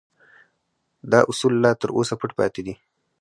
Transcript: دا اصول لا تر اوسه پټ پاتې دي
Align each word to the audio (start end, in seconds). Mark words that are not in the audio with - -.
دا 1.11 1.19
اصول 1.31 1.53
لا 1.63 1.71
تر 1.81 1.89
اوسه 1.97 2.15
پټ 2.19 2.31
پاتې 2.39 2.61
دي 2.65 2.73